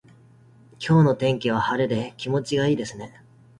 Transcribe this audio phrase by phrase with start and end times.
[0.79, 3.21] 今日の天気は晴れで気持ちがいいですね。